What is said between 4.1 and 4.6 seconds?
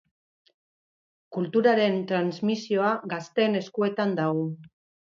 dago.